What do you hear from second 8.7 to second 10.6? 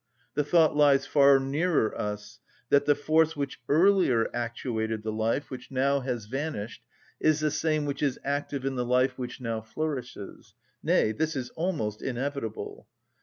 the life which now flourishes: